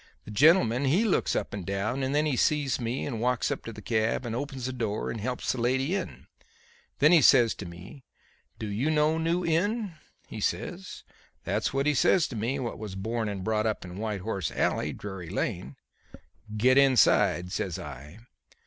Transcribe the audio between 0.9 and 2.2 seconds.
looks up and down and